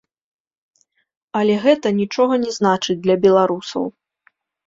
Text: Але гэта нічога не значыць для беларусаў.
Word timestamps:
Але 1.39 1.57
гэта 1.65 1.87
нічога 1.99 2.33
не 2.45 2.51
значыць 2.57 2.97
для 3.05 3.15
беларусаў. 3.29 3.83